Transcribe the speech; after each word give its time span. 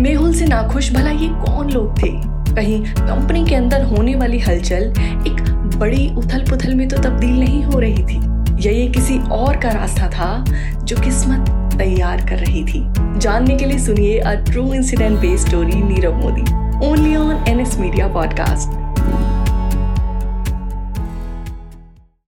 मेहुल 0.00 0.34
से 0.34 0.46
नाखुश 0.46 0.92
भला 0.92 1.10
ये 1.10 1.28
कौन 1.28 1.70
लोग 1.70 1.98
थे? 1.98 2.08
कहीं 2.54 2.84
कंपनी 2.84 3.44
के 3.44 3.54
अंदर 3.54 3.82
होने 3.82 4.14
वाली 4.14 4.38
हलचल 4.38 4.82
एक 5.26 5.42
बड़ी 5.76 6.14
उथल 6.16 6.44
पुथल 6.50 6.74
में 6.74 6.88
तो 6.88 6.96
तब्दील 6.96 7.38
नहीं 7.40 7.64
हो 7.64 7.78
रही 7.78 8.04
थी। 8.04 8.16
या 8.66 8.72
ये 8.72 8.86
किसी 8.88 9.18
और 9.18 9.56
का 9.56 9.68
रास्ता 9.68 10.08
था 10.08 10.44
जो 10.84 10.96
किस्मत 10.96 11.50
तैयार 11.78 12.26
कर 12.26 12.36
रही 12.36 12.64
थी? 12.64 12.84
जानने 13.18 13.56
के 13.56 13.66
लिए 13.66 13.78
सुनिए 13.78 14.18
a 14.18 14.34
true 14.34 14.72
incident 14.72 15.20
based 15.20 15.48
story 15.48 15.82
Nirav 15.82 16.14
Modi. 16.14 16.42
Only 16.86 17.16
on 17.16 17.44
N 17.48 17.60
S 17.60 17.78
media 17.78 18.08
podcast 18.08 18.85